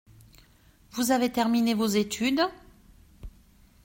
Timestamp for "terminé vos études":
1.31-2.41